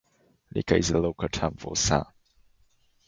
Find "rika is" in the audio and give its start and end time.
0.55-0.87